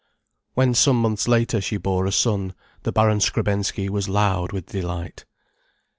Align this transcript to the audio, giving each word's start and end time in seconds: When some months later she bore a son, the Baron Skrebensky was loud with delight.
When 0.55 0.73
some 0.73 0.99
months 0.99 1.27
later 1.27 1.61
she 1.61 1.77
bore 1.77 2.07
a 2.07 2.11
son, 2.11 2.55
the 2.81 2.91
Baron 2.91 3.19
Skrebensky 3.19 3.87
was 3.87 4.09
loud 4.09 4.51
with 4.51 4.65
delight. 4.65 5.25